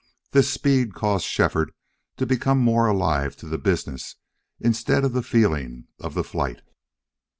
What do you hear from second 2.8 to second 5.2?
alive to the business, instead of